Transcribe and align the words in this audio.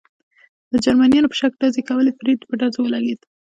د 0.71 0.73
جرمنیانو 0.85 1.31
په 1.31 1.37
شک 1.39 1.53
ډزې 1.61 1.81
کولې، 1.89 2.11
فرید 2.19 2.39
په 2.49 2.53
ډزو 2.59 2.79
ولګېد. 2.83 3.19